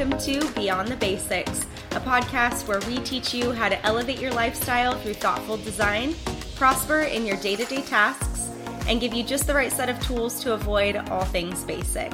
welcome 0.00 0.18
to 0.18 0.50
Beyond 0.52 0.88
the 0.88 0.96
Basics, 0.96 1.66
a 1.90 2.00
podcast 2.00 2.66
where 2.66 2.80
we 2.88 3.00
teach 3.00 3.34
you 3.34 3.52
how 3.52 3.68
to 3.68 3.84
elevate 3.84 4.18
your 4.18 4.32
lifestyle 4.32 4.98
through 4.98 5.12
thoughtful 5.12 5.58
design, 5.58 6.14
prosper 6.54 7.00
in 7.00 7.26
your 7.26 7.36
day 7.36 7.54
to 7.54 7.66
day 7.66 7.82
tasks, 7.82 8.48
and 8.88 8.98
give 8.98 9.12
you 9.12 9.22
just 9.22 9.46
the 9.46 9.52
right 9.52 9.70
set 9.70 9.90
of 9.90 10.00
tools 10.00 10.42
to 10.42 10.54
avoid 10.54 10.96
all 11.10 11.26
things 11.26 11.64
basic. 11.64 12.10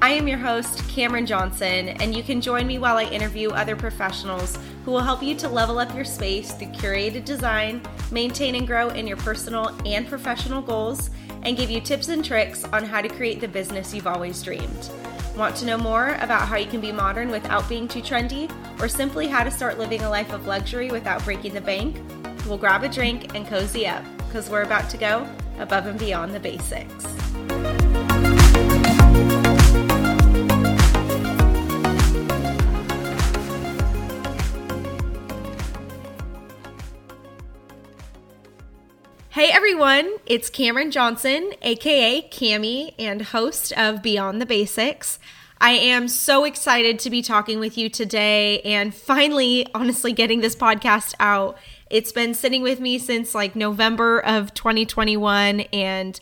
I 0.00 0.10
am 0.10 0.28
your 0.28 0.38
host, 0.38 0.88
Cameron 0.90 1.26
Johnson, 1.26 1.88
and 1.88 2.14
you 2.14 2.22
can 2.22 2.40
join 2.40 2.68
me 2.68 2.78
while 2.78 2.98
I 2.98 3.04
interview 3.06 3.50
other 3.50 3.74
professionals 3.74 4.56
who 4.84 4.92
will 4.92 5.00
help 5.00 5.20
you 5.20 5.34
to 5.38 5.48
level 5.48 5.80
up 5.80 5.92
your 5.96 6.04
space 6.04 6.52
through 6.52 6.68
curated 6.68 7.24
design, 7.24 7.82
maintain 8.12 8.54
and 8.54 8.64
grow 8.64 8.90
in 8.90 9.08
your 9.08 9.16
personal 9.16 9.76
and 9.84 10.06
professional 10.06 10.62
goals, 10.62 11.10
and 11.42 11.56
give 11.56 11.68
you 11.68 11.80
tips 11.80 12.10
and 12.10 12.24
tricks 12.24 12.62
on 12.66 12.84
how 12.84 13.00
to 13.00 13.08
create 13.08 13.40
the 13.40 13.48
business 13.48 13.92
you've 13.92 14.06
always 14.06 14.40
dreamed. 14.40 14.90
Want 15.38 15.54
to 15.58 15.66
know 15.66 15.78
more 15.78 16.16
about 16.20 16.48
how 16.48 16.56
you 16.56 16.66
can 16.66 16.80
be 16.80 16.90
modern 16.90 17.30
without 17.30 17.68
being 17.68 17.86
too 17.86 18.02
trendy, 18.02 18.50
or 18.80 18.88
simply 18.88 19.28
how 19.28 19.44
to 19.44 19.52
start 19.52 19.78
living 19.78 20.02
a 20.02 20.10
life 20.10 20.32
of 20.32 20.48
luxury 20.48 20.90
without 20.90 21.24
breaking 21.24 21.54
the 21.54 21.60
bank? 21.60 21.96
We'll 22.46 22.58
grab 22.58 22.82
a 22.82 22.88
drink 22.88 23.36
and 23.36 23.46
cozy 23.46 23.86
up 23.86 24.04
because 24.26 24.50
we're 24.50 24.62
about 24.62 24.90
to 24.90 24.96
go 24.96 25.32
above 25.60 25.86
and 25.86 25.96
beyond 25.96 26.34
the 26.34 26.40
basics. 26.40 27.06
Hey 39.38 39.50
everyone, 39.52 40.16
it's 40.26 40.50
Cameron 40.50 40.90
Johnson, 40.90 41.52
aka 41.62 42.28
Cami, 42.28 42.92
and 42.98 43.22
host 43.22 43.72
of 43.74 44.02
Beyond 44.02 44.40
the 44.40 44.46
Basics. 44.46 45.20
I 45.60 45.74
am 45.74 46.08
so 46.08 46.42
excited 46.42 46.98
to 46.98 47.08
be 47.08 47.22
talking 47.22 47.60
with 47.60 47.78
you 47.78 47.88
today 47.88 48.60
and 48.62 48.92
finally, 48.92 49.64
honestly, 49.76 50.12
getting 50.12 50.40
this 50.40 50.56
podcast 50.56 51.14
out. 51.20 51.56
It's 51.88 52.10
been 52.10 52.34
sitting 52.34 52.62
with 52.62 52.80
me 52.80 52.98
since 52.98 53.32
like 53.32 53.54
November 53.54 54.18
of 54.18 54.54
2021, 54.54 55.60
and 55.72 56.18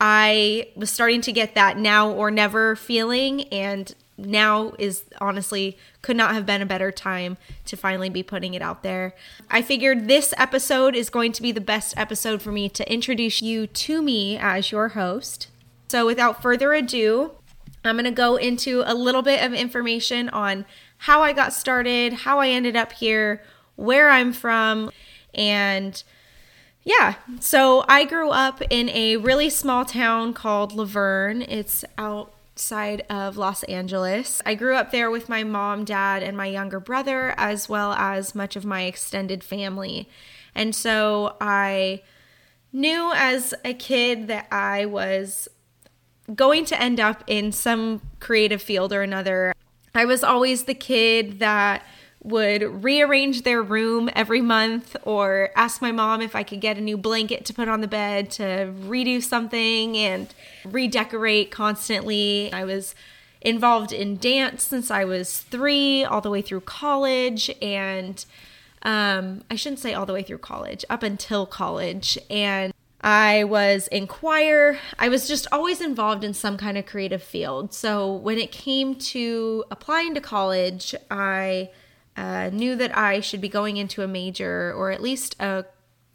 I 0.00 0.70
was 0.74 0.90
starting 0.90 1.20
to 1.20 1.30
get 1.30 1.54
that 1.54 1.78
now 1.78 2.10
or 2.10 2.32
never 2.32 2.74
feeling, 2.74 3.42
and 3.52 3.94
now 4.18 4.72
is 4.78 5.04
honestly 5.20 5.76
could 6.02 6.16
not 6.16 6.34
have 6.34 6.46
been 6.46 6.62
a 6.62 6.66
better 6.66 6.90
time 6.90 7.36
to 7.66 7.76
finally 7.76 8.08
be 8.08 8.22
putting 8.22 8.54
it 8.54 8.62
out 8.62 8.82
there. 8.82 9.14
I 9.50 9.62
figured 9.62 10.08
this 10.08 10.32
episode 10.36 10.96
is 10.96 11.10
going 11.10 11.32
to 11.32 11.42
be 11.42 11.52
the 11.52 11.60
best 11.60 11.96
episode 11.96 12.42
for 12.42 12.52
me 12.52 12.68
to 12.70 12.92
introduce 12.92 13.42
you 13.42 13.66
to 13.66 14.02
me 14.02 14.38
as 14.38 14.72
your 14.72 14.88
host. 14.88 15.48
So, 15.88 16.06
without 16.06 16.42
further 16.42 16.72
ado, 16.72 17.32
I'm 17.84 17.96
going 17.96 18.04
to 18.04 18.10
go 18.10 18.36
into 18.36 18.82
a 18.84 18.94
little 18.94 19.22
bit 19.22 19.44
of 19.44 19.52
information 19.52 20.28
on 20.30 20.64
how 20.98 21.22
I 21.22 21.32
got 21.32 21.52
started, 21.52 22.12
how 22.12 22.40
I 22.40 22.48
ended 22.48 22.74
up 22.74 22.92
here, 22.92 23.42
where 23.76 24.10
I'm 24.10 24.32
from, 24.32 24.90
and 25.34 26.02
yeah, 26.82 27.16
so 27.40 27.84
I 27.88 28.04
grew 28.04 28.30
up 28.30 28.62
in 28.70 28.88
a 28.90 29.16
really 29.16 29.50
small 29.50 29.84
town 29.84 30.32
called 30.32 30.72
La 30.72 30.84
Verne. 30.84 31.42
It's 31.42 31.84
out 31.98 32.32
side 32.58 33.04
of 33.10 33.36
Los 33.36 33.62
Angeles. 33.64 34.40
I 34.44 34.54
grew 34.54 34.74
up 34.74 34.90
there 34.90 35.10
with 35.10 35.28
my 35.28 35.44
mom, 35.44 35.84
dad, 35.84 36.22
and 36.22 36.36
my 36.36 36.46
younger 36.46 36.80
brother, 36.80 37.34
as 37.36 37.68
well 37.68 37.92
as 37.92 38.34
much 38.34 38.56
of 38.56 38.64
my 38.64 38.82
extended 38.82 39.44
family. 39.44 40.08
And 40.54 40.74
so 40.74 41.36
I 41.40 42.02
knew 42.72 43.12
as 43.14 43.54
a 43.64 43.74
kid 43.74 44.28
that 44.28 44.46
I 44.50 44.86
was 44.86 45.48
going 46.34 46.64
to 46.66 46.80
end 46.80 46.98
up 46.98 47.22
in 47.26 47.52
some 47.52 48.00
creative 48.20 48.60
field 48.60 48.92
or 48.92 49.02
another. 49.02 49.52
I 49.94 50.04
was 50.04 50.24
always 50.24 50.64
the 50.64 50.74
kid 50.74 51.38
that 51.38 51.84
would 52.26 52.82
rearrange 52.82 53.42
their 53.42 53.62
room 53.62 54.10
every 54.16 54.40
month 54.40 54.96
or 55.04 55.50
ask 55.54 55.80
my 55.80 55.92
mom 55.92 56.20
if 56.20 56.34
I 56.34 56.42
could 56.42 56.60
get 56.60 56.76
a 56.76 56.80
new 56.80 56.96
blanket 56.96 57.44
to 57.44 57.54
put 57.54 57.68
on 57.68 57.82
the 57.82 57.88
bed 57.88 58.32
to 58.32 58.74
redo 58.82 59.22
something 59.22 59.96
and 59.96 60.34
redecorate 60.64 61.52
constantly. 61.52 62.52
I 62.52 62.64
was 62.64 62.96
involved 63.40 63.92
in 63.92 64.16
dance 64.16 64.64
since 64.64 64.90
I 64.90 65.04
was 65.04 65.38
three, 65.38 66.04
all 66.04 66.20
the 66.20 66.30
way 66.30 66.42
through 66.42 66.62
college, 66.62 67.48
and 67.62 68.24
um, 68.82 69.44
I 69.48 69.54
shouldn't 69.54 69.78
say 69.78 69.94
all 69.94 70.04
the 70.04 70.12
way 70.12 70.24
through 70.24 70.38
college, 70.38 70.84
up 70.90 71.04
until 71.04 71.46
college. 71.46 72.18
And 72.28 72.72
I 73.02 73.44
was 73.44 73.86
in 73.88 74.08
choir. 74.08 74.80
I 74.98 75.08
was 75.08 75.28
just 75.28 75.46
always 75.52 75.80
involved 75.80 76.24
in 76.24 76.34
some 76.34 76.56
kind 76.56 76.76
of 76.76 76.86
creative 76.86 77.22
field. 77.22 77.72
So 77.72 78.12
when 78.12 78.38
it 78.38 78.50
came 78.50 78.96
to 78.96 79.64
applying 79.70 80.14
to 80.14 80.20
college, 80.20 80.92
I 81.08 81.70
uh, 82.16 82.50
knew 82.52 82.76
that 82.76 82.96
I 82.96 83.20
should 83.20 83.40
be 83.40 83.48
going 83.48 83.76
into 83.76 84.02
a 84.02 84.08
major 84.08 84.72
or 84.72 84.90
at 84.90 85.02
least 85.02 85.36
a 85.38 85.66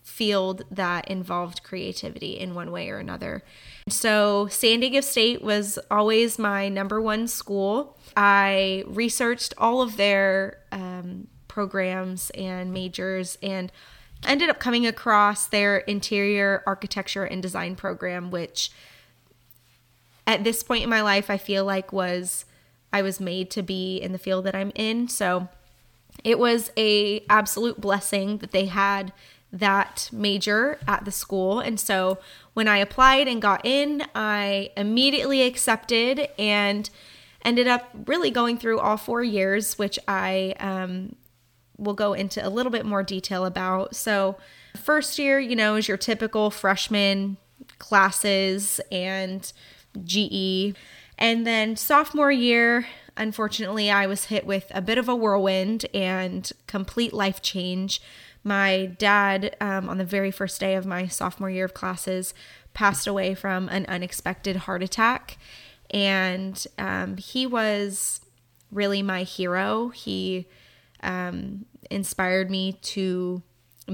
field 0.03 0.63
that 0.69 1.07
involved 1.07 1.63
creativity 1.63 2.37
in 2.39 2.53
one 2.53 2.71
way 2.71 2.89
or 2.89 2.97
another. 2.97 3.43
So, 3.87 4.47
San 4.47 4.79
Diego 4.79 5.01
State 5.01 5.41
was 5.41 5.79
always 5.89 6.37
my 6.37 6.69
number 6.69 7.01
one 7.01 7.27
school. 7.27 7.97
I 8.15 8.83
researched 8.87 9.53
all 9.57 9.81
of 9.81 9.97
their 9.97 10.59
um, 10.71 11.27
programs 11.47 12.29
and 12.31 12.73
majors 12.73 13.37
and 13.41 13.71
ended 14.25 14.49
up 14.49 14.59
coming 14.59 14.85
across 14.85 15.47
their 15.47 15.77
interior 15.79 16.63
architecture 16.67 17.23
and 17.23 17.41
design 17.41 17.75
program, 17.75 18.31
which 18.31 18.71
at 20.27 20.43
this 20.43 20.61
point 20.63 20.83
in 20.83 20.89
my 20.89 21.01
life, 21.01 21.29
I 21.29 21.37
feel 21.37 21.65
like 21.65 21.91
was 21.91 22.45
I 22.93 23.01
was 23.01 23.19
made 23.19 23.49
to 23.51 23.63
be 23.63 23.97
in 23.97 24.11
the 24.11 24.17
field 24.19 24.45
that 24.45 24.55
I'm 24.55 24.71
in. 24.75 25.07
So, 25.07 25.47
it 26.23 26.37
was 26.39 26.71
a 26.77 27.23
absolute 27.29 27.79
blessing 27.81 28.37
that 28.39 28.51
they 28.51 28.65
had 28.65 29.13
that 29.51 30.09
major 30.13 30.79
at 30.87 31.03
the 31.03 31.11
school. 31.11 31.59
And 31.59 31.79
so 31.79 32.19
when 32.53 32.67
i 32.67 32.77
applied 32.77 33.27
and 33.27 33.41
got 33.41 33.65
in 33.65 34.03
i 34.13 34.69
immediately 34.75 35.43
accepted 35.43 36.27
and 36.37 36.89
ended 37.43 37.67
up 37.67 37.89
really 38.05 38.29
going 38.29 38.57
through 38.57 38.79
all 38.79 38.97
four 38.97 39.23
years 39.23 39.77
which 39.77 39.97
i 40.07 40.53
um, 40.59 41.15
will 41.77 41.93
go 41.93 42.13
into 42.13 42.45
a 42.45 42.49
little 42.49 42.71
bit 42.71 42.85
more 42.85 43.01
detail 43.01 43.45
about. 43.45 43.95
So 43.95 44.37
first 44.75 45.17
year 45.17 45.39
you 45.39 45.55
know 45.55 45.75
is 45.75 45.87
your 45.87 45.97
typical 45.97 46.49
freshman 46.51 47.37
classes 47.79 48.79
and 48.91 49.51
ge 50.03 50.73
and 51.17 51.45
then 51.45 51.75
sophomore 51.75 52.31
year 52.31 52.87
unfortunately, 53.17 53.89
I 53.91 54.07
was 54.07 54.25
hit 54.25 54.45
with 54.45 54.71
a 54.71 54.81
bit 54.81 54.97
of 54.97 55.09
a 55.09 55.15
whirlwind 55.15 55.85
and 55.93 56.51
complete 56.67 57.13
life 57.13 57.41
change. 57.41 58.01
My 58.43 58.87
dad, 58.97 59.55
um, 59.61 59.89
on 59.89 59.97
the 59.97 60.05
very 60.05 60.31
first 60.31 60.59
day 60.59 60.75
of 60.75 60.85
my 60.85 61.07
sophomore 61.07 61.49
year 61.49 61.65
of 61.65 61.73
classes, 61.73 62.33
passed 62.73 63.07
away 63.07 63.35
from 63.35 63.69
an 63.69 63.85
unexpected 63.87 64.55
heart 64.55 64.81
attack. 64.81 65.37
And 65.91 66.65
um, 66.77 67.17
he 67.17 67.45
was 67.45 68.21
really 68.71 69.01
my 69.01 69.23
hero. 69.23 69.89
He 69.89 70.47
um, 71.03 71.65
inspired 71.89 72.49
me 72.49 72.73
to 72.81 73.43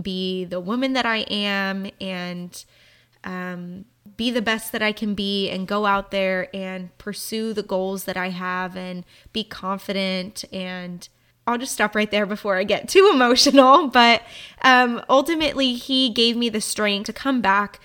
be 0.02 0.46
the 0.46 0.60
woman 0.60 0.94
that 0.94 1.06
I 1.06 1.18
am 1.30 1.90
and 2.00 2.64
um, 3.28 3.86
be 4.16 4.32
the 4.32 4.42
best 4.42 4.72
that 4.72 4.82
I 4.82 4.94
can 4.94 5.14
be 5.14 5.50
and 5.50 5.68
go 5.68 5.86
out 5.86 6.12
there 6.12 6.48
and 6.56 6.98
pursue 6.98 7.54
the 7.54 7.62
goals 7.62 8.06
that 8.06 8.16
I 8.18 8.30
have 8.30 8.76
and 8.78 9.04
be 9.34 9.44
confident 9.44 10.46
and 10.52 11.08
I'll 11.46 11.58
just 11.58 11.74
stop 11.74 11.96
right 11.96 12.10
there 12.10 12.26
before 12.26 12.58
I 12.58 12.64
get 12.64 12.90
too 12.90 13.10
emotional. 13.14 13.88
But 13.88 14.22
um, 14.64 15.02
ultimately, 15.10 15.74
he 15.76 16.10
gave 16.10 16.36
me 16.36 16.50
the 16.50 16.62
strength 16.62 17.06
to 17.06 17.14
come 17.14 17.42
back 17.42 17.80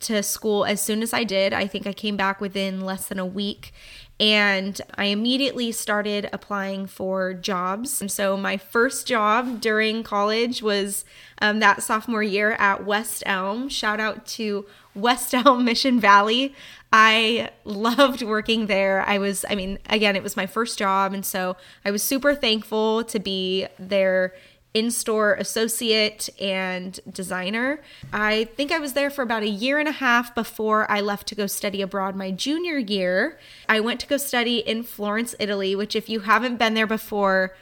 to 0.00 0.22
school 0.22 0.64
as 0.64 0.80
soon 0.80 1.02
as 1.02 1.12
I 1.12 1.24
did. 1.24 1.52
I 1.52 1.66
think 1.66 1.86
I 1.86 1.92
came 1.92 2.16
back 2.16 2.40
within 2.40 2.80
less 2.80 3.06
than 3.06 3.18
a 3.18 3.26
week. 3.26 3.72
And 4.20 4.80
I 4.96 5.06
immediately 5.06 5.70
started 5.70 6.28
applying 6.32 6.86
for 6.86 7.34
jobs. 7.34 8.00
And 8.00 8.10
so, 8.10 8.36
my 8.36 8.56
first 8.56 9.06
job 9.06 9.60
during 9.60 10.02
college 10.02 10.60
was 10.60 11.04
um, 11.40 11.60
that 11.60 11.84
sophomore 11.84 12.22
year 12.22 12.52
at 12.52 12.84
West 12.84 13.22
Elm. 13.26 13.68
Shout 13.68 14.00
out 14.00 14.26
to 14.26 14.66
West 14.94 15.34
Elm 15.34 15.64
Mission 15.64 16.00
Valley. 16.00 16.54
I 16.92 17.50
loved 17.64 18.22
working 18.22 18.66
there. 18.66 19.04
I 19.06 19.18
was, 19.18 19.44
I 19.48 19.54
mean, 19.54 19.78
again, 19.88 20.16
it 20.16 20.22
was 20.22 20.36
my 20.36 20.46
first 20.46 20.78
job. 20.78 21.12
And 21.12 21.24
so 21.24 21.56
I 21.84 21.90
was 21.90 22.02
super 22.02 22.34
thankful 22.34 23.04
to 23.04 23.18
be 23.20 23.66
their 23.78 24.34
in 24.74 24.90
store 24.90 25.34
associate 25.34 26.28
and 26.40 27.00
designer. 27.10 27.80
I 28.12 28.44
think 28.44 28.70
I 28.70 28.78
was 28.78 28.92
there 28.92 29.10
for 29.10 29.22
about 29.22 29.42
a 29.42 29.48
year 29.48 29.78
and 29.78 29.88
a 29.88 29.92
half 29.92 30.34
before 30.34 30.90
I 30.90 31.00
left 31.00 31.26
to 31.28 31.34
go 31.34 31.46
study 31.46 31.80
abroad 31.80 32.14
my 32.14 32.30
junior 32.30 32.78
year. 32.78 33.38
I 33.68 33.80
went 33.80 34.00
to 34.00 34.06
go 34.06 34.18
study 34.18 34.58
in 34.58 34.82
Florence, 34.82 35.34
Italy, 35.38 35.74
which, 35.74 35.96
if 35.96 36.08
you 36.08 36.20
haven't 36.20 36.58
been 36.58 36.74
there 36.74 36.86
before, 36.86 37.56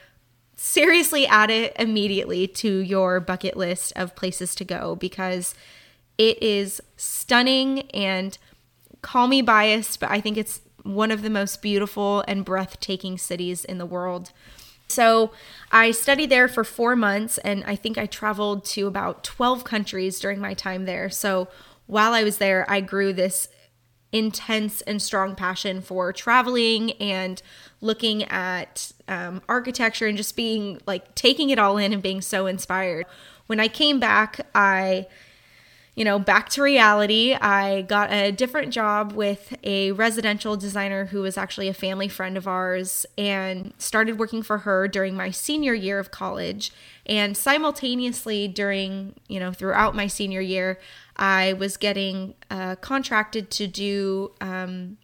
seriously 0.57 1.27
add 1.27 1.51
it 1.51 1.77
immediately 1.79 2.49
to 2.49 2.79
your 2.79 3.21
bucket 3.21 3.57
list 3.57 3.93
of 3.95 4.17
places 4.17 4.55
to 4.57 4.65
go 4.65 4.97
because 4.97 5.55
it 6.19 6.43
is 6.43 6.81
stunning 6.97 7.83
and 7.93 8.39
call 9.03 9.29
me 9.29 9.43
biased, 9.43 10.01
but 10.01 10.11
I 10.11 10.21
think 10.21 10.37
it's 10.37 10.63
one 10.83 11.11
of 11.11 11.23
the 11.23 11.31
most 11.31 11.63
beautiful 11.63 12.25
and 12.27 12.45
breathtaking 12.45 13.19
cities 13.19 13.65
in 13.65 13.79
the 13.79 13.87
world. 13.87 14.33
So 14.89 15.33
I 15.73 15.91
studied 15.91 16.31
there 16.31 16.49
for 16.49 16.65
four 16.65 16.95
months, 16.97 17.39
and 17.39 17.65
I 17.65 17.77
think 17.77 17.99
I 17.99 18.07
traveled 18.07 18.65
to 18.67 18.87
about 18.87 19.25
12 19.25 19.65
countries 19.65 20.21
during 20.21 20.41
my 20.41 20.55
time 20.55 20.85
there. 20.85 21.11
So 21.11 21.49
while 21.87 22.13
I 22.13 22.23
was 22.23 22.39
there, 22.39 22.69
I 22.71 22.81
grew 22.81 23.13
this 23.13 23.49
intense 24.13 24.81
and 24.83 25.03
strong 25.03 25.35
passion 25.35 25.83
for 25.83 26.13
traveling 26.13 26.93
and 26.93 27.43
looking 27.81 28.23
at 28.25 28.93
um, 29.09 29.43
architecture 29.49 30.07
and 30.07 30.17
just 30.17 30.37
being 30.37 30.81
like 30.87 31.15
taking 31.15 31.51
it 31.51 31.59
all 31.59 31.77
in 31.77 31.93
and 31.93 32.03
being 32.03 32.21
so 32.21 32.47
inspired. 32.47 33.07
When 33.47 33.61
I 33.61 33.69
came 33.69 34.01
back, 34.01 34.41
I 34.55 35.07
you 35.97 36.05
know, 36.05 36.19
back 36.19 36.51
to 36.51 36.63
reality. 36.63 37.33
I 37.33 37.83
got 37.83 38.13
a 38.13 38.31
different 38.31 38.71
job 38.71 39.13
with 39.13 39.57
a 39.65 39.93
residential 39.93 40.55
designer 40.55 41.07
who 41.07 41.23
was 41.23 41.39
actually 41.39 41.69
a 41.69 41.75
family 41.75 42.07
friend 42.07 42.37
of 42.37 42.47
ours 42.47 43.07
and 43.17 43.73
started 43.79 44.19
working 44.19 44.43
for 44.43 44.59
her 44.59 44.89
during 44.89 45.17
my 45.17 45.31
senior 45.31 45.73
year 45.73 45.99
of 45.99 46.11
college. 46.11 46.71
And 47.07 47.35
simultaneously, 47.35 48.47
during, 48.47 49.15
you 49.27 49.41
know, 49.41 49.53
throughout 49.53 49.97
my 49.97 50.07
senior 50.07 50.43
year, 50.43 50.79
I 51.17 51.55
was 51.55 51.79
getting 51.79 52.35
uh, 52.51 52.77
contracted 52.77 53.51
to 53.53 53.67
do 53.67 54.33
um, 54.43 54.99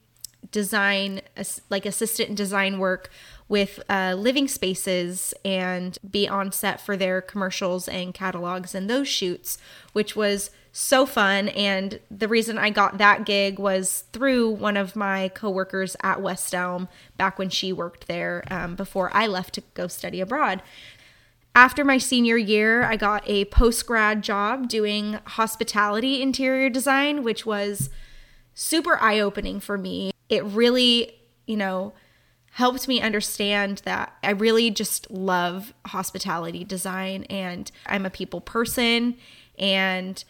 design, 0.51 1.23
like 1.71 1.87
assistant 1.87 2.37
design 2.37 2.79
work 2.79 3.09
with 3.53 3.83
uh, 3.91 4.15
living 4.17 4.49
spaces 4.49 5.35
and 5.45 5.99
be 6.11 6.27
on 6.27 6.51
set 6.51 6.81
for 6.81 6.97
their 6.97 7.21
commercials 7.21 7.87
and 7.87 8.15
catalogs 8.15 8.75
and 8.75 8.89
those 8.89 9.07
shoots, 9.07 9.59
which 9.93 10.17
was 10.17 10.51
so 10.73 11.05
fun. 11.05 11.51
And 11.51 12.01
the 12.11 12.29
reason 12.29 12.57
I 12.57 12.71
got 12.71 12.97
that 12.97 13.27
gig 13.27 13.59
was 13.59 14.05
through 14.15 14.53
one 14.53 14.79
of 14.79 14.97
my 14.97 15.29
coworkers 15.29 15.99
at 16.03 16.23
West 16.23 16.55
Elm 16.55 16.89
back 17.19 17.39
when 17.39 17.51
she 17.51 17.75
worked 17.75 18.09
there 18.09 18.43
um, 18.51 18.75
before 18.75 19.15
I 19.15 19.27
left 19.27 19.53
to 19.57 19.63
go 19.75 19.87
study 19.87 20.23
abroad. 20.23 20.63
After 21.55 21.85
my 21.85 21.99
senior 21.99 22.39
year, 22.39 22.85
I 22.85 22.97
got 22.97 23.23
a 23.29 23.45
post 23.45 23.87
grad 23.87 24.23
job 24.23 24.67
doing 24.71 25.19
hospitality 25.27 26.23
interior 26.23 26.71
design, 26.71 27.23
which 27.23 27.45
was 27.45 27.91
super 28.55 28.97
eye 28.97 29.21
opening 29.21 29.61
for 29.61 29.77
me. 29.77 30.13
It 30.31 30.43
really, 30.43 31.19
you 31.45 31.59
know, 31.59 31.93
helped 32.53 32.87
me 32.87 33.01
understand 33.01 33.81
that 33.85 34.13
I 34.23 34.31
really 34.31 34.71
just 34.71 35.11
love 35.11 35.73
hospitality 35.87 36.65
design 36.65 37.25
and 37.25 37.71
I'm 37.87 38.05
a 38.05 38.11
people 38.11 38.41
person 38.43 39.17
and 39.59 40.23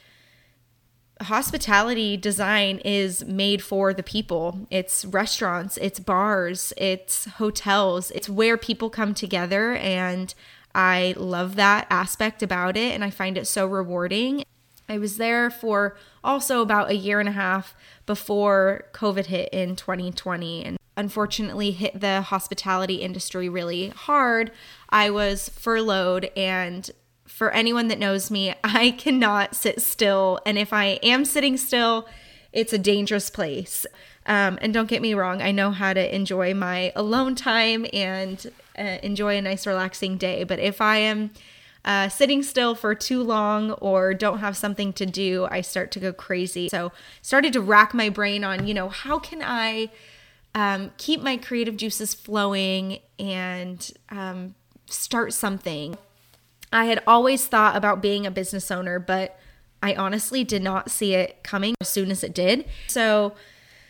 hospitality 1.20 2.16
design 2.16 2.78
is 2.84 3.24
made 3.24 3.62
for 3.62 3.92
the 3.92 4.02
people. 4.02 4.66
It's 4.70 5.04
restaurants, 5.04 5.76
it's 5.78 5.98
bars, 5.98 6.72
it's 6.76 7.24
hotels, 7.24 8.10
it's 8.12 8.28
where 8.28 8.56
people 8.56 8.90
come 8.90 9.14
together. 9.14 9.74
And 9.74 10.34
I 10.74 11.14
love 11.16 11.56
that 11.56 11.86
aspect 11.90 12.42
about 12.42 12.76
it. 12.76 12.94
And 12.94 13.04
I 13.04 13.10
find 13.10 13.36
it 13.36 13.46
so 13.46 13.66
rewarding. 13.66 14.44
I 14.88 14.98
was 14.98 15.16
there 15.16 15.50
for 15.50 15.96
also 16.22 16.60
about 16.60 16.90
a 16.90 16.96
year 16.96 17.18
and 17.18 17.28
a 17.28 17.32
half 17.32 17.74
before 18.06 18.84
COVID 18.92 19.26
hit 19.26 19.48
in 19.52 19.76
2020 19.76 20.64
and 20.64 20.76
unfortunately 20.96 21.70
hit 21.70 22.00
the 22.00 22.22
hospitality 22.22 22.96
industry 22.96 23.48
really 23.48 23.88
hard. 23.88 24.52
I 24.88 25.10
was 25.10 25.48
furloughed 25.48 26.30
and 26.36 26.90
for 27.26 27.50
anyone 27.52 27.88
that 27.88 27.98
knows 27.98 28.30
me, 28.30 28.54
I 28.64 28.90
cannot 28.92 29.54
sit 29.54 29.80
still. 29.80 30.40
And 30.44 30.58
if 30.58 30.72
I 30.72 31.00
am 31.02 31.24
sitting 31.24 31.56
still, 31.56 32.06
it's 32.52 32.72
a 32.72 32.78
dangerous 32.78 33.30
place. 33.30 33.86
Um, 34.26 34.58
and 34.60 34.72
don't 34.72 34.88
get 34.88 35.02
me 35.02 35.14
wrong, 35.14 35.42
I 35.42 35.50
know 35.50 35.70
how 35.70 35.92
to 35.94 36.14
enjoy 36.14 36.54
my 36.54 36.92
alone 36.94 37.34
time 37.34 37.86
and 37.92 38.52
uh, 38.78 38.98
enjoy 39.02 39.36
a 39.36 39.42
nice, 39.42 39.66
relaxing 39.66 40.16
day. 40.16 40.44
But 40.44 40.60
if 40.60 40.80
I 40.80 40.98
am 40.98 41.30
uh, 41.84 42.08
sitting 42.08 42.42
still 42.42 42.74
for 42.76 42.94
too 42.94 43.22
long 43.22 43.72
or 43.72 44.14
don't 44.14 44.38
have 44.38 44.56
something 44.56 44.92
to 44.92 45.06
do, 45.06 45.48
I 45.50 45.60
start 45.62 45.90
to 45.92 46.00
go 46.00 46.12
crazy. 46.12 46.68
So, 46.68 46.92
started 47.20 47.52
to 47.54 47.60
rack 47.60 47.94
my 47.94 48.08
brain 48.08 48.44
on, 48.44 48.68
you 48.68 48.74
know, 48.74 48.88
how 48.88 49.18
can 49.18 49.42
I 49.42 49.90
um, 50.54 50.92
keep 50.98 51.22
my 51.22 51.36
creative 51.36 51.76
juices 51.76 52.14
flowing 52.14 52.98
and 53.18 53.90
um, 54.10 54.54
start 54.86 55.32
something? 55.32 55.96
I 56.72 56.86
had 56.86 57.02
always 57.06 57.46
thought 57.46 57.76
about 57.76 58.00
being 58.00 58.26
a 58.26 58.30
business 58.30 58.70
owner, 58.70 58.98
but 58.98 59.38
I 59.82 59.94
honestly 59.94 60.44
did 60.44 60.62
not 60.62 60.90
see 60.90 61.14
it 61.14 61.42
coming 61.42 61.74
as 61.80 61.88
soon 61.88 62.10
as 62.10 62.22
it 62.22 62.34
did. 62.34 62.66
So 62.86 63.34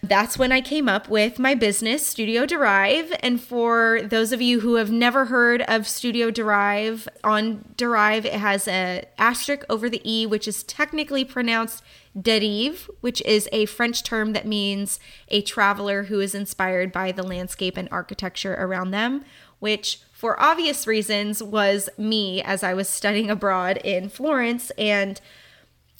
that's 0.02 0.36
when 0.36 0.50
I 0.50 0.60
came 0.60 0.88
up 0.88 1.08
with 1.08 1.38
my 1.38 1.54
business, 1.54 2.04
Studio 2.04 2.44
Derive. 2.44 3.12
And 3.20 3.40
for 3.40 4.00
those 4.02 4.32
of 4.32 4.42
you 4.42 4.60
who 4.60 4.74
have 4.74 4.90
never 4.90 5.26
heard 5.26 5.62
of 5.62 5.86
Studio 5.86 6.30
Derive, 6.30 7.08
on 7.22 7.64
Derive 7.76 8.26
it 8.26 8.34
has 8.34 8.66
a 8.66 9.04
asterisk 9.16 9.64
over 9.70 9.88
the 9.88 10.02
e, 10.04 10.26
which 10.26 10.48
is 10.48 10.64
technically 10.64 11.24
pronounced 11.24 11.84
derive, 12.20 12.90
which 13.00 13.22
is 13.22 13.48
a 13.52 13.66
French 13.66 14.02
term 14.02 14.32
that 14.32 14.46
means 14.46 14.98
a 15.28 15.40
traveler 15.40 16.04
who 16.04 16.20
is 16.20 16.34
inspired 16.34 16.90
by 16.90 17.12
the 17.12 17.22
landscape 17.22 17.76
and 17.76 17.88
architecture 17.92 18.54
around 18.54 18.90
them, 18.90 19.24
which 19.60 20.00
for 20.12 20.40
obvious 20.40 20.86
reasons, 20.86 21.42
was 21.42 21.88
me 21.96 22.42
as 22.42 22.62
I 22.62 22.74
was 22.74 22.88
studying 22.88 23.30
abroad 23.30 23.78
in 23.78 24.08
Florence. 24.08 24.70
And 24.78 25.20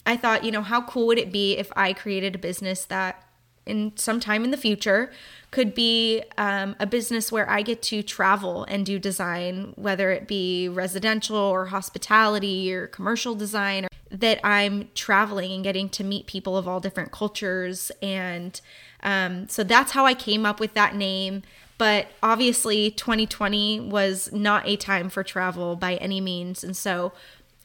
I 0.05 0.15
thought, 0.15 0.43
you 0.45 0.51
know, 0.51 0.61
how 0.61 0.81
cool 0.81 1.07
would 1.07 1.17
it 1.17 1.31
be 1.31 1.57
if 1.57 1.71
I 1.75 1.93
created 1.93 2.35
a 2.35 2.39
business 2.39 2.85
that 2.85 3.22
in 3.65 3.93
some 3.95 4.19
time 4.19 4.43
in 4.43 4.51
the 4.51 4.57
future 4.57 5.11
could 5.51 5.75
be 5.75 6.23
um, 6.37 6.75
a 6.79 6.85
business 6.85 7.31
where 7.31 7.47
I 7.49 7.61
get 7.61 7.81
to 7.83 8.01
travel 8.01 8.63
and 8.65 8.85
do 8.85 8.97
design, 8.97 9.73
whether 9.75 10.09
it 10.11 10.27
be 10.27 10.67
residential 10.67 11.37
or 11.37 11.67
hospitality 11.67 12.73
or 12.73 12.87
commercial 12.87 13.35
design, 13.35 13.85
or 13.85 13.89
that 14.09 14.39
I'm 14.43 14.89
traveling 14.95 15.51
and 15.51 15.63
getting 15.63 15.89
to 15.89 16.03
meet 16.03 16.25
people 16.25 16.57
of 16.57 16.67
all 16.67 16.79
different 16.79 17.11
cultures. 17.11 17.91
And 18.01 18.59
um, 19.03 19.47
so 19.47 19.63
that's 19.63 19.91
how 19.91 20.05
I 20.05 20.15
came 20.15 20.45
up 20.45 20.59
with 20.59 20.73
that 20.73 20.95
name. 20.95 21.43
But 21.77 22.07
obviously, 22.21 22.91
2020 22.91 23.79
was 23.81 24.31
not 24.31 24.67
a 24.67 24.75
time 24.75 25.09
for 25.09 25.23
travel 25.23 25.75
by 25.75 25.95
any 25.95 26.21
means. 26.21 26.63
And 26.63 26.75
so 26.75 27.13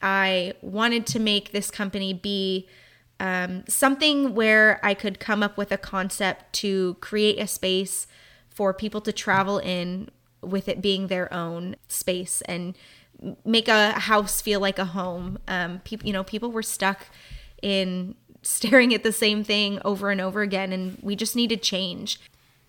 I 0.03 0.55
wanted 0.61 1.07
to 1.09 1.19
make 1.19 1.53
this 1.53 1.71
company 1.71 2.13
be 2.13 2.69
um, 3.21 3.65
something 3.69 4.35
where 4.35 4.81
I 4.83 4.95
could 4.95 5.19
come 5.19 5.43
up 5.43 5.57
with 5.57 5.73
a 5.73 5.79
concept 5.79 6.53
to 6.55 6.95
create 7.01 7.39
a 7.39 7.47
space 7.47 8.07
for 8.49 8.73
people 8.73 9.01
to 9.03 9.13
travel 9.13 9.59
in 9.59 10.11
with 10.41 10.69
it 10.69 10.81
being 10.81 11.09
their 11.09 11.33
own 11.33 11.77
space 11.89 12.43
and 12.43 12.77
make 13.45 13.69
a 13.69 13.93
house 13.93 14.41
feel 14.41 14.61
like 14.61 14.79
a 14.79 14.85
home. 14.85 15.39
Um, 15.49 15.81
people, 15.81 16.07
you 16.07 16.13
know, 16.13 16.25
people 16.25 16.51
were 16.53 16.63
stuck 16.63 17.07
in 17.63 18.15
staring 18.43 18.95
at 18.95 19.03
the 19.03 19.13
same 19.13 19.43
thing 19.43 19.81
over 19.85 20.11
and 20.11 20.21
over 20.21 20.43
again, 20.43 20.73
and 20.73 20.97
we 21.03 21.17
just 21.17 21.35
needed 21.35 21.63
change. 21.63 22.21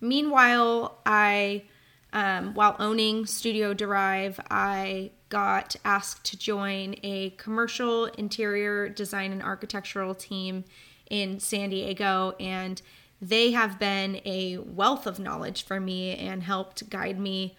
Meanwhile, 0.02 1.00
I, 1.06 1.64
um, 2.12 2.56
while 2.56 2.76
owning 2.80 3.26
Studio 3.26 3.74
Derive, 3.74 4.40
I 4.50 5.12
got 5.30 5.76
asked 5.86 6.26
to 6.26 6.38
join 6.38 6.96
a 7.04 7.30
commercial 7.32 8.06
interior 8.06 8.90
design 8.90 9.32
and 9.32 9.44
architectural 9.44 10.16
team 10.16 10.64
in 11.10 11.40
San 11.40 11.70
Diego, 11.70 12.36
and 12.40 12.82
they 13.22 13.52
have 13.52 13.80
been 13.80 14.22
a 14.26 14.58
wealth 14.58 15.06
of 15.06 15.20
knowledge 15.20 15.64
for 15.64 15.80
me 15.80 16.16
and 16.16 16.44
helped 16.44 16.90
guide 16.90 17.20
me 17.20 17.58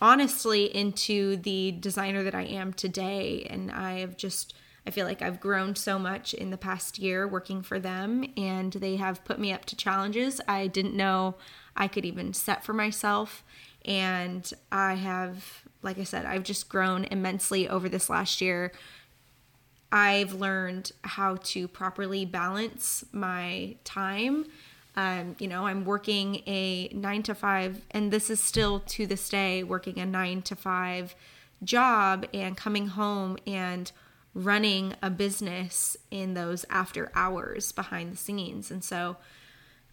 honestly 0.00 0.64
into 0.76 1.36
the 1.36 1.72
designer 1.72 2.22
that 2.22 2.34
I 2.34 2.42
am 2.42 2.72
today. 2.72 3.46
And 3.48 3.70
I 3.70 4.00
have 4.00 4.16
just, 4.16 4.54
I 4.86 4.90
feel 4.90 5.06
like 5.06 5.22
I've 5.22 5.40
grown 5.40 5.76
so 5.76 5.98
much 5.98 6.34
in 6.34 6.50
the 6.50 6.56
past 6.56 6.98
year 6.98 7.26
working 7.26 7.62
for 7.62 7.78
them, 7.78 8.24
and 8.36 8.72
they 8.72 8.96
have 8.96 9.24
put 9.24 9.38
me 9.38 9.52
up 9.52 9.64
to 9.66 9.76
challenges 9.76 10.40
I 10.46 10.66
didn't 10.66 10.96
know 10.96 11.36
I 11.76 11.88
could 11.88 12.04
even 12.04 12.34
set 12.34 12.64
for 12.64 12.72
myself. 12.72 13.42
And 13.84 14.52
I 14.70 14.94
have, 14.94 15.61
like 15.82 15.98
I 15.98 16.04
said, 16.04 16.26
I've 16.26 16.44
just 16.44 16.68
grown 16.68 17.04
immensely 17.04 17.68
over 17.68 17.88
this 17.88 18.08
last 18.08 18.40
year. 18.40 18.72
I've 19.90 20.32
learned 20.32 20.92
how 21.02 21.36
to 21.36 21.68
properly 21.68 22.24
balance 22.24 23.04
my 23.12 23.76
time. 23.84 24.46
Um, 24.96 25.36
you 25.38 25.48
know, 25.48 25.66
I'm 25.66 25.84
working 25.84 26.42
a 26.46 26.88
nine 26.88 27.22
to 27.24 27.34
five, 27.34 27.82
and 27.90 28.10
this 28.10 28.30
is 28.30 28.40
still 28.40 28.80
to 28.80 29.06
this 29.06 29.28
day 29.28 29.62
working 29.62 29.98
a 29.98 30.06
nine 30.06 30.42
to 30.42 30.56
five 30.56 31.14
job 31.64 32.26
and 32.32 32.56
coming 32.56 32.88
home 32.88 33.38
and 33.46 33.92
running 34.34 34.94
a 35.02 35.10
business 35.10 35.96
in 36.10 36.34
those 36.34 36.64
after 36.70 37.10
hours 37.14 37.72
behind 37.72 38.12
the 38.12 38.16
scenes. 38.16 38.70
And 38.70 38.82
so 38.82 39.16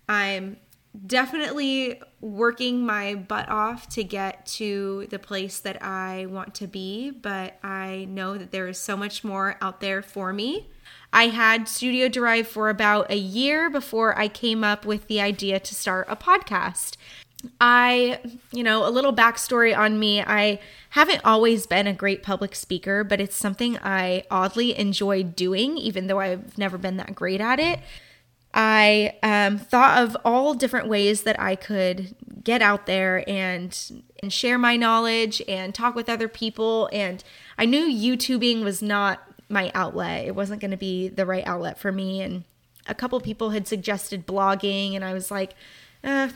I'm 0.08 0.58
definitely 1.06 2.02
working 2.22 2.86
my 2.86 3.16
butt 3.16 3.48
off 3.50 3.88
to 3.90 4.04
get 4.04 4.46
to 4.46 5.08
the 5.10 5.20
place 5.20 5.60
that 5.60 5.84
I 5.84 6.26
want 6.28 6.56
to 6.56 6.68
be, 6.68 7.12
but 7.12 7.58
I 7.64 8.08
know 8.10 8.38
that 8.38 8.52
there 8.52 8.68
is 8.68 8.78
so 8.78 8.98
much 8.98 9.24
more 9.24 9.58
out 9.62 9.82
there 9.82 10.02
for 10.02 10.34
me. 10.34 10.70
I 11.14 11.28
had 11.28 11.68
Studio 11.68 12.08
Derive 12.08 12.48
for 12.48 12.70
about 12.70 13.12
a 13.12 13.18
year 13.18 13.70
before 13.70 14.18
I 14.18 14.28
came 14.28 14.64
up 14.64 14.86
with 14.86 15.08
the 15.08 15.22
idea 15.22 15.60
to 15.60 15.76
start 15.76 16.08
a 16.10 16.16
podcast. 16.16 16.98
I, 17.62 18.20
you 18.52 18.64
know, 18.64 18.86
a 18.88 18.92
little 18.92 19.14
backstory 19.14 19.76
on 19.76 19.98
me. 19.98 20.22
I 20.22 20.60
haven't 20.92 21.22
always 21.24 21.66
been 21.66 21.88
a 21.88 21.94
great 21.94 22.22
public 22.22 22.54
speaker, 22.54 23.04
but 23.04 23.22
it's 23.22 23.36
something 23.36 23.78
I 23.78 24.24
oddly 24.30 24.78
enjoy 24.78 25.24
doing, 25.24 25.78
even 25.78 26.08
though 26.08 26.20
I've 26.20 26.58
never 26.58 26.78
been 26.78 26.98
that 26.98 27.16
great 27.16 27.42
at 27.42 27.60
it. 27.60 27.80
I 28.62 29.18
um, 29.24 29.58
thought 29.58 30.04
of 30.04 30.18
all 30.26 30.54
different 30.54 30.90
ways 30.90 31.24
that 31.24 31.40
I 31.40 31.56
could 31.56 32.14
get 32.44 32.62
out 32.62 32.88
there 32.88 33.24
and 33.26 34.04
and 34.22 34.34
share 34.34 34.58
my 34.58 34.76
knowledge 34.76 35.42
and 35.48 35.74
talk 35.74 35.96
with 35.96 36.10
other 36.10 36.28
people. 36.28 36.90
And 36.92 37.24
I 37.58 37.64
knew 37.64 37.86
YouTubing 37.86 38.66
was 38.66 38.82
not 38.82 39.22
my 39.48 39.72
outlet; 39.74 40.28
it 40.28 40.36
wasn't 40.36 40.60
going 40.60 40.72
to 40.72 40.78
be 40.78 41.08
the 41.08 41.26
right 41.26 41.48
outlet 41.48 41.80
for 41.80 41.94
me. 41.94 42.22
And 42.22 42.44
a 42.86 42.94
couple 42.94 43.18
people 43.22 43.52
had 43.52 43.66
suggested 43.66 44.28
blogging, 44.28 44.94
and 44.94 45.06
I 45.06 45.14
was 45.14 45.32
like, 45.32 45.54
uh, 46.04 46.28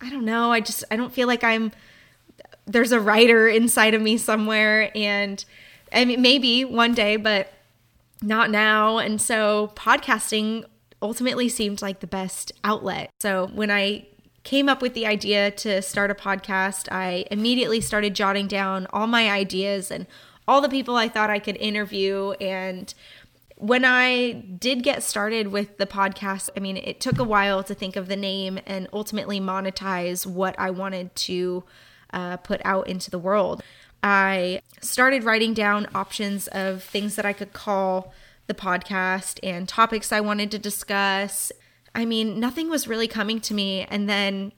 I 0.00 0.10
don't 0.10 0.24
know. 0.24 0.50
I 0.50 0.58
just 0.58 0.82
I 0.90 0.96
don't 0.96 1.12
feel 1.12 1.28
like 1.28 1.44
I'm 1.44 1.70
there's 2.66 2.90
a 2.90 2.98
writer 2.98 3.46
inside 3.46 3.94
of 3.94 4.02
me 4.02 4.18
somewhere, 4.18 4.90
and 4.92 5.44
I 5.92 6.04
mean 6.04 6.20
maybe 6.20 6.64
one 6.64 6.94
day, 6.94 7.14
but 7.14 7.52
not 8.22 8.50
now. 8.50 8.98
And 8.98 9.22
so 9.22 9.70
podcasting 9.76 10.64
ultimately 11.00 11.48
seemed 11.48 11.82
like 11.82 12.00
the 12.00 12.06
best 12.06 12.52
outlet. 12.64 13.10
So 13.20 13.48
when 13.54 13.70
I 13.70 14.06
came 14.44 14.68
up 14.68 14.80
with 14.80 14.94
the 14.94 15.06
idea 15.06 15.50
to 15.50 15.82
start 15.82 16.10
a 16.10 16.14
podcast, 16.14 16.88
I 16.90 17.26
immediately 17.30 17.80
started 17.80 18.14
jotting 18.14 18.46
down 18.46 18.86
all 18.92 19.06
my 19.06 19.30
ideas 19.30 19.90
and 19.90 20.06
all 20.46 20.60
the 20.60 20.68
people 20.68 20.96
I 20.96 21.08
thought 21.08 21.28
I 21.28 21.38
could 21.38 21.56
interview. 21.56 22.30
And 22.40 22.92
when 23.56 23.84
I 23.84 24.32
did 24.32 24.82
get 24.82 25.02
started 25.02 25.48
with 25.48 25.76
the 25.76 25.86
podcast, 25.86 26.48
I 26.56 26.60
mean, 26.60 26.76
it 26.76 27.00
took 27.00 27.18
a 27.18 27.24
while 27.24 27.62
to 27.64 27.74
think 27.74 27.96
of 27.96 28.08
the 28.08 28.16
name 28.16 28.58
and 28.66 28.88
ultimately 28.92 29.40
monetize 29.40 30.26
what 30.26 30.58
I 30.58 30.70
wanted 30.70 31.14
to 31.16 31.64
uh, 32.12 32.38
put 32.38 32.60
out 32.64 32.88
into 32.88 33.10
the 33.10 33.18
world. 33.18 33.62
I 34.02 34.62
started 34.80 35.24
writing 35.24 35.54
down 35.54 35.88
options 35.94 36.46
of 36.48 36.82
things 36.82 37.16
that 37.16 37.26
I 37.26 37.32
could 37.32 37.52
call 37.52 38.14
the 38.48 38.54
podcast 38.54 39.38
and 39.42 39.68
topics 39.68 40.10
I 40.10 40.20
wanted 40.20 40.50
to 40.50 40.58
discuss. 40.58 41.52
I 41.94 42.04
mean, 42.04 42.40
nothing 42.40 42.68
was 42.68 42.88
really 42.88 43.06
coming 43.06 43.40
to 43.42 43.54
me. 43.54 43.86
And 43.88 44.08
then 44.08 44.52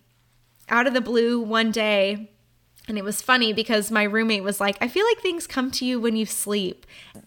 out 0.69 0.87
of 0.87 0.95
the 0.95 1.01
blue, 1.01 1.41
one 1.41 1.71
day, 1.71 2.31
and 2.89 2.97
it 2.97 3.05
was 3.05 3.21
funny 3.21 3.53
because 3.53 3.91
my 3.91 4.05
roommate 4.05 4.43
was 4.43 4.61
like, 4.61 4.77
I 4.81 4.89
feel 4.89 5.05
like 5.05 5.21
things 5.21 5.47
come 5.47 5.71
to 5.73 5.85
you 5.85 6.01
when 6.01 6.17
you 6.17 6.27
sleep. 6.27 6.87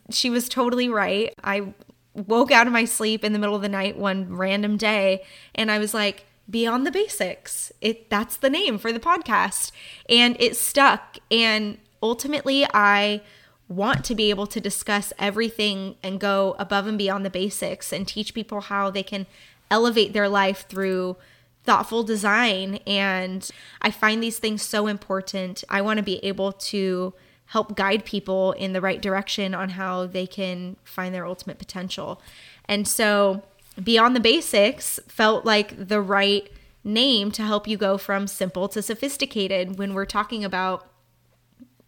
She 0.10 0.30
was 0.30 0.50
totally 0.50 0.90
right. 0.90 1.34
I 1.44 1.74
woke 2.14 2.52
out 2.52 2.68
of 2.68 2.74
my 2.74 2.86
sleep 2.86 3.24
in 3.24 3.34
the 3.34 3.40
middle 3.40 3.56
of 3.56 3.62
the 3.62 3.70
night 3.70 3.98
one 3.98 4.36
random 4.36 4.78
day 4.78 5.24
and 5.56 5.72
I 5.72 5.80
was 5.80 5.94
like, 5.94 6.26
Beyond 6.50 6.86
the 6.86 6.92
Basics. 6.92 7.72
It 7.80 8.10
that's 8.10 8.36
the 8.36 8.50
name 8.50 8.78
for 8.78 8.92
the 8.92 9.00
podcast. 9.00 9.72
And 10.10 10.36
it 10.40 10.58
stuck. 10.58 11.18
And 11.32 11.78
ultimately 12.02 12.66
I 12.74 13.22
want 13.68 14.04
to 14.06 14.16
be 14.16 14.30
able 14.30 14.48
to 14.48 14.60
discuss 14.60 15.14
everything 15.18 15.96
and 16.04 16.20
go 16.20 16.56
above 16.60 16.88
and 16.88 16.98
beyond 16.98 17.26
the 17.26 17.30
basics 17.30 17.92
and 17.92 18.08
teach 18.08 18.34
people 18.34 18.62
how 18.62 18.90
they 18.90 19.04
can 19.04 19.26
elevate 19.72 20.14
their 20.14 20.30
life 20.30 20.66
through 20.68 21.16
thoughtful 21.64 22.04
design. 22.04 22.76
And 22.86 23.50
I 23.82 23.90
find 23.90 24.22
these 24.22 24.40
things 24.40 24.62
so 24.62 24.88
important. 24.88 25.64
I 25.70 25.82
want 25.82 25.98
to 25.98 26.04
be 26.04 26.24
able 26.24 26.52
to 26.52 27.14
help 27.48 27.76
guide 27.76 28.06
people 28.06 28.52
in 28.54 28.74
the 28.74 28.82
right 28.82 29.02
direction 29.02 29.54
on 29.54 29.70
how 29.70 30.06
they 30.06 30.28
can 30.28 30.76
find 30.84 31.14
their 31.14 31.26
ultimate 31.26 31.60
potential. 31.60 32.22
And 32.66 32.88
so, 32.88 33.44
Beyond 33.82 34.16
the 34.16 34.20
Basics 34.20 35.00
felt 35.08 35.46
like 35.46 35.88
the 35.88 36.00
right 36.00 36.52
name 36.84 37.32
to 37.32 37.42
help 37.42 37.68
you 37.68 37.78
go 37.78 37.98
from 37.98 38.28
simple 38.28 38.68
to 38.68 38.82
sophisticated 38.82 39.80
when 39.80 39.94
we're 39.94 40.06
talking 40.06 40.44
about, 40.44 40.88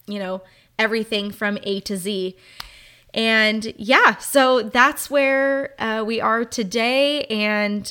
you 0.08 0.18
know, 0.18 0.42
everything 0.78 1.32
from 1.32 1.58
A 1.64 1.80
to 1.82 1.98
Z. 1.98 2.36
And 3.14 3.74
yeah, 3.78 4.18
so 4.18 4.62
that's 4.62 5.10
where 5.10 5.74
uh, 5.82 6.04
we 6.06 6.20
are 6.20 6.44
today. 6.44 7.24
And, 7.26 7.90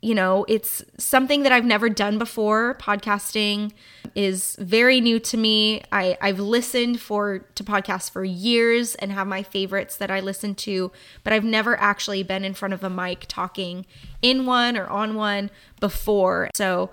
you 0.00 0.14
know, 0.14 0.46
it's 0.48 0.84
something 0.96 1.42
that 1.42 1.50
I've 1.50 1.64
never 1.64 1.88
done 1.88 2.18
before. 2.18 2.76
Podcasting 2.76 3.72
is 4.14 4.56
very 4.60 5.00
new 5.00 5.18
to 5.20 5.36
me. 5.36 5.82
I, 5.92 6.16
I've 6.20 6.40
listened 6.40 7.00
for 7.00 7.40
to 7.56 7.64
podcasts 7.64 8.10
for 8.10 8.24
years 8.24 8.94
and 8.96 9.12
have 9.12 9.26
my 9.26 9.42
favorites 9.42 9.96
that 9.96 10.10
I 10.10 10.20
listen 10.20 10.54
to, 10.56 10.92
but 11.24 11.32
I've 11.32 11.44
never 11.44 11.78
actually 11.78 12.22
been 12.22 12.44
in 12.44 12.54
front 12.54 12.74
of 12.74 12.84
a 12.84 12.90
mic 12.90 13.26
talking 13.28 13.86
in 14.22 14.46
one 14.46 14.76
or 14.76 14.86
on 14.86 15.14
one 15.16 15.50
before. 15.80 16.50
So 16.54 16.90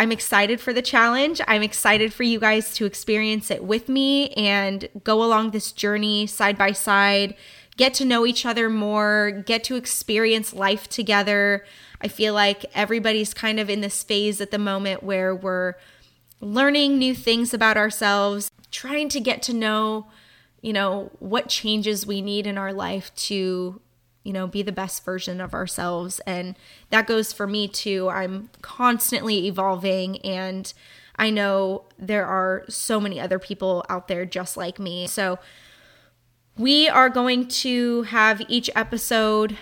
I'm 0.00 0.12
excited 0.12 0.62
for 0.62 0.72
the 0.72 0.80
challenge. 0.80 1.42
I'm 1.46 1.62
excited 1.62 2.14
for 2.14 2.22
you 2.22 2.40
guys 2.40 2.72
to 2.76 2.86
experience 2.86 3.50
it 3.50 3.62
with 3.62 3.86
me 3.86 4.30
and 4.30 4.88
go 5.04 5.22
along 5.22 5.50
this 5.50 5.72
journey 5.72 6.26
side 6.26 6.56
by 6.56 6.72
side, 6.72 7.34
get 7.76 7.92
to 7.94 8.06
know 8.06 8.24
each 8.24 8.46
other 8.46 8.70
more, 8.70 9.30
get 9.30 9.62
to 9.64 9.76
experience 9.76 10.54
life 10.54 10.88
together. 10.88 11.66
I 12.00 12.08
feel 12.08 12.32
like 12.32 12.64
everybody's 12.74 13.34
kind 13.34 13.60
of 13.60 13.68
in 13.68 13.82
this 13.82 14.02
phase 14.02 14.40
at 14.40 14.50
the 14.50 14.58
moment 14.58 15.02
where 15.02 15.34
we're 15.34 15.74
learning 16.40 16.96
new 16.96 17.14
things 17.14 17.52
about 17.52 17.76
ourselves, 17.76 18.50
trying 18.70 19.10
to 19.10 19.20
get 19.20 19.42
to 19.42 19.52
know, 19.52 20.06
you 20.62 20.72
know, 20.72 21.10
what 21.18 21.50
changes 21.50 22.06
we 22.06 22.22
need 22.22 22.46
in 22.46 22.56
our 22.56 22.72
life 22.72 23.14
to 23.16 23.82
you 24.22 24.32
know, 24.32 24.46
be 24.46 24.62
the 24.62 24.72
best 24.72 25.04
version 25.04 25.40
of 25.40 25.54
ourselves. 25.54 26.20
And 26.26 26.56
that 26.90 27.06
goes 27.06 27.32
for 27.32 27.46
me 27.46 27.68
too. 27.68 28.08
I'm 28.10 28.50
constantly 28.60 29.46
evolving 29.46 30.18
and 30.18 30.72
I 31.16 31.30
know 31.30 31.84
there 31.98 32.26
are 32.26 32.64
so 32.68 33.00
many 33.00 33.20
other 33.20 33.38
people 33.38 33.84
out 33.88 34.08
there 34.08 34.24
just 34.24 34.56
like 34.56 34.78
me. 34.78 35.06
So 35.06 35.38
we 36.56 36.88
are 36.88 37.08
going 37.08 37.48
to 37.48 38.02
have 38.02 38.42
each 38.48 38.70
episode 38.74 39.56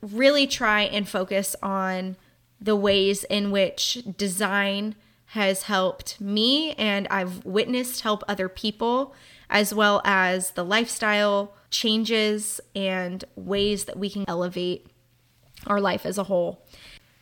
really 0.00 0.46
try 0.46 0.82
and 0.82 1.08
focus 1.08 1.56
on 1.62 2.16
the 2.60 2.76
ways 2.76 3.24
in 3.24 3.50
which 3.50 3.98
design 4.16 4.94
has 5.26 5.64
helped 5.64 6.20
me 6.20 6.72
and 6.74 7.08
I've 7.10 7.44
witnessed 7.44 8.02
help 8.02 8.22
other 8.28 8.48
people, 8.48 9.14
as 9.50 9.74
well 9.74 10.00
as 10.04 10.52
the 10.52 10.64
lifestyle 10.64 11.54
changes 11.74 12.60
and 12.74 13.24
ways 13.34 13.84
that 13.84 13.98
we 13.98 14.08
can 14.08 14.24
elevate 14.28 14.86
our 15.66 15.80
life 15.80 16.06
as 16.06 16.16
a 16.16 16.24
whole. 16.24 16.64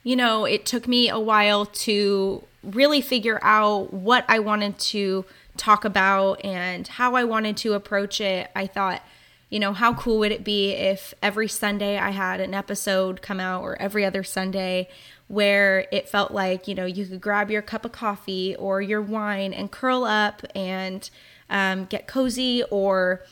You 0.04 0.14
know, 0.14 0.44
it 0.44 0.66
took 0.66 0.86
me 0.86 1.08
a 1.08 1.18
while 1.18 1.64
to 1.66 2.44
really 2.62 3.00
figure 3.00 3.40
out 3.42 3.92
what 3.92 4.24
I 4.28 4.38
wanted 4.40 4.78
to 4.78 5.24
talk 5.56 5.84
about 5.84 6.44
and 6.44 6.86
how 6.86 7.14
I 7.14 7.24
wanted 7.24 7.56
to 7.58 7.72
approach 7.72 8.20
it. 8.20 8.50
I 8.54 8.66
thought, 8.66 9.02
you 9.48 9.58
know, 9.58 9.72
how 9.72 9.94
cool 9.94 10.18
would 10.18 10.32
it 10.32 10.44
be 10.44 10.72
if 10.72 11.14
every 11.22 11.48
Sunday 11.48 11.98
I 11.98 12.10
had 12.10 12.40
an 12.40 12.54
episode 12.54 13.22
come 13.22 13.40
out 13.40 13.62
or 13.62 13.80
every 13.80 14.04
other 14.04 14.22
Sunday 14.22 14.88
where 15.28 15.86
it 15.90 16.08
felt 16.08 16.32
like, 16.32 16.68
you 16.68 16.74
know, 16.74 16.84
you 16.84 17.06
could 17.06 17.20
grab 17.20 17.50
your 17.50 17.62
cup 17.62 17.84
of 17.84 17.92
coffee 17.92 18.54
or 18.56 18.82
your 18.82 19.00
wine 19.00 19.54
and 19.54 19.70
curl 19.70 20.04
up 20.04 20.42
and 20.54 21.08
um, 21.48 21.86
get 21.86 22.06
cozy 22.06 22.62
or, 22.70 23.22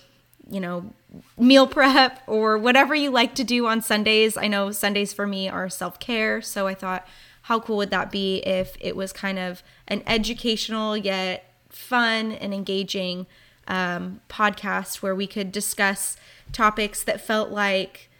you 0.49 0.61
know, 0.61 0.93
meal 1.39 1.67
prep 1.67 2.23
or 2.27 2.59
whatever 2.59 2.95
you 2.95 3.11
like 3.11 3.35
to 3.37 3.45
do 3.45 3.67
on 3.67 3.83
Sundays. 3.83 4.37
I 4.37 4.49
know 4.49 4.71
Sundays 4.71 5.13
for 5.13 5.27
me 5.27 5.49
are 5.49 5.69
self 5.69 5.99
care. 5.99 6.41
So 6.43 6.67
I 6.67 6.75
thought, 6.75 7.07
how 7.43 7.61
cool 7.61 7.79
would 7.79 7.91
that 7.91 8.11
be 8.11 8.39
if 8.39 8.77
it 8.81 8.95
was 8.97 9.13
kind 9.13 9.39
of 9.39 9.63
an 9.89 10.03
educational 10.07 10.97
yet 10.97 11.53
fun 11.69 12.33
and 12.33 12.53
engaging 12.53 13.27
um, 13.67 14.21
podcast 14.29 14.97
where 14.97 15.15
we 15.15 15.27
could 15.27 15.53
discuss 15.53 16.17
topics 16.53 17.05
that 17.05 17.21
felt 17.21 17.51
like 17.51 18.11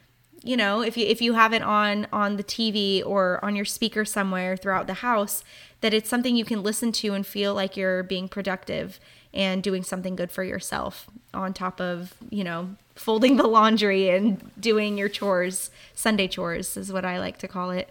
you 0.43 0.57
know 0.57 0.81
if 0.81 0.97
you 0.97 1.07
if 1.07 1.21
you 1.21 1.35
have 1.35 1.53
it 1.53 1.63
on 1.63 2.07
on 2.13 2.37
the 2.37 2.45
TV 2.45 3.05
or 3.05 3.45
on 3.45 3.57
your 3.57 3.65
speaker 3.65 4.05
somewhere 4.05 4.57
throughout 4.57 4.87
the 4.87 4.95
house 4.95 5.43
that 5.81 5.93
it's 5.93 6.09
something 6.09 6.37
you 6.37 6.45
can 6.45 6.63
listen 6.63 6.93
to 6.93 7.13
and 7.13 7.27
feel 7.27 7.55
like 7.55 7.77
you're 7.77 8.03
being 8.05 8.29
productive 8.29 9.01
and 9.33 9.63
doing 9.63 9.83
something 9.83 10.17
good 10.17 10.31
for 10.31 10.43
yourself 10.43 11.09
on 11.33 11.53
top 11.53 11.81
of, 11.81 12.15
you 12.31 12.45
know, 12.45 12.71
folding 12.95 13.37
the 13.37 13.47
laundry 13.47 14.11
and 14.11 14.51
doing 14.61 14.99
your 14.99 15.09
chores, 15.09 15.71
Sunday 15.95 16.29
chores 16.29 16.77
is 16.77 16.93
what 16.93 17.05
I 17.05 17.19
like 17.19 17.39
to 17.39 17.49
call 17.49 17.71
it. 17.71 17.91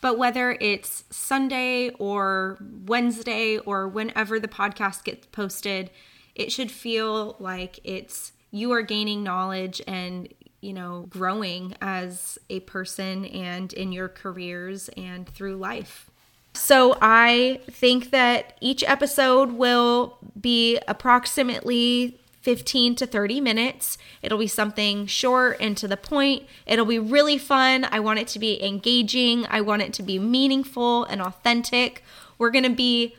But 0.00 0.18
whether 0.18 0.56
it's 0.60 1.04
Sunday 1.10 1.90
or 1.90 2.58
Wednesday 2.86 3.58
or 3.58 3.86
whenever 3.86 4.40
the 4.40 4.48
podcast 4.48 5.04
gets 5.04 5.26
posted, 5.26 5.90
it 6.34 6.50
should 6.50 6.70
feel 6.70 7.36
like 7.38 7.78
it's 7.84 8.32
you 8.50 8.72
are 8.72 8.82
gaining 8.82 9.22
knowledge 9.22 9.80
and 9.86 10.28
you 10.62 10.72
know, 10.72 11.06
growing 11.10 11.74
as 11.82 12.38
a 12.48 12.60
person 12.60 13.26
and 13.26 13.72
in 13.72 13.92
your 13.92 14.08
careers 14.08 14.88
and 14.96 15.28
through 15.28 15.56
life. 15.56 16.08
So 16.54 16.96
I 17.00 17.60
think 17.70 18.10
that 18.10 18.56
each 18.60 18.84
episode 18.84 19.52
will 19.52 20.18
be 20.38 20.78
approximately 20.86 22.18
15 22.42 22.96
to 22.96 23.06
30 23.06 23.40
minutes. 23.40 23.98
It'll 24.20 24.38
be 24.38 24.48
something 24.48 25.06
short 25.06 25.56
and 25.60 25.76
to 25.76 25.88
the 25.88 25.96
point. 25.96 26.44
It'll 26.66 26.84
be 26.84 26.98
really 26.98 27.38
fun. 27.38 27.86
I 27.90 28.00
want 28.00 28.18
it 28.18 28.28
to 28.28 28.38
be 28.38 28.62
engaging. 28.62 29.46
I 29.48 29.60
want 29.60 29.82
it 29.82 29.92
to 29.94 30.02
be 30.02 30.18
meaningful 30.18 31.04
and 31.04 31.22
authentic. 31.22 32.02
We're 32.38 32.50
going 32.50 32.64
to 32.64 32.70
be 32.70 33.14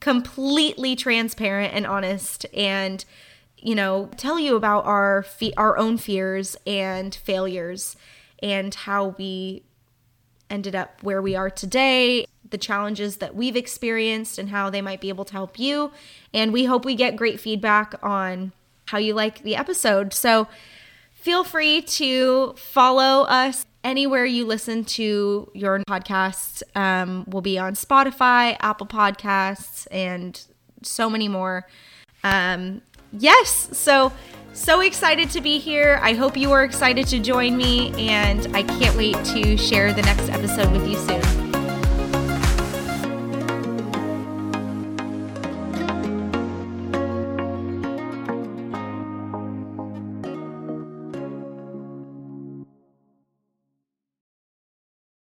completely 0.00 0.96
transparent 0.96 1.74
and 1.74 1.86
honest 1.86 2.46
and 2.54 3.04
you 3.62 3.76
know, 3.76 4.10
tell 4.16 4.40
you 4.40 4.56
about 4.56 4.84
our 4.84 5.22
fe- 5.22 5.54
our 5.56 5.78
own 5.78 5.96
fears 5.96 6.56
and 6.66 7.14
failures 7.14 7.96
and 8.42 8.74
how 8.74 9.14
we 9.18 9.62
ended 10.50 10.74
up 10.74 11.02
where 11.02 11.22
we 11.22 11.36
are 11.36 11.48
today, 11.48 12.26
the 12.52 12.58
challenges 12.58 13.16
that 13.16 13.34
we've 13.34 13.56
experienced 13.56 14.38
and 14.38 14.50
how 14.50 14.70
they 14.70 14.80
might 14.80 15.00
be 15.00 15.08
able 15.08 15.24
to 15.24 15.32
help 15.32 15.58
you. 15.58 15.90
And 16.32 16.52
we 16.52 16.64
hope 16.66 16.84
we 16.84 16.94
get 16.94 17.16
great 17.16 17.40
feedback 17.40 17.94
on 18.02 18.52
how 18.86 18.98
you 18.98 19.14
like 19.14 19.42
the 19.42 19.56
episode. 19.56 20.14
So 20.14 20.46
feel 21.12 21.42
free 21.42 21.82
to 21.82 22.54
follow 22.56 23.24
us 23.24 23.66
anywhere 23.84 24.24
you 24.24 24.46
listen 24.46 24.84
to 24.84 25.50
your 25.54 25.80
podcasts. 25.80 26.62
Um, 26.76 27.24
we'll 27.26 27.42
be 27.42 27.58
on 27.58 27.74
Spotify, 27.74 28.56
Apple 28.60 28.86
Podcasts, 28.86 29.86
and 29.90 30.40
so 30.82 31.10
many 31.10 31.28
more. 31.28 31.66
Um, 32.24 32.82
yes, 33.12 33.68
so 33.76 34.12
so 34.52 34.80
excited 34.80 35.30
to 35.30 35.40
be 35.40 35.58
here. 35.58 35.98
I 36.02 36.12
hope 36.12 36.36
you 36.36 36.52
are 36.52 36.62
excited 36.62 37.06
to 37.08 37.18
join 37.18 37.56
me, 37.56 37.92
and 37.96 38.54
I 38.54 38.62
can't 38.62 38.96
wait 38.96 39.16
to 39.26 39.56
share 39.56 39.92
the 39.92 40.02
next 40.02 40.28
episode 40.28 40.70
with 40.72 40.86
you 40.86 40.96
soon. 40.96 41.41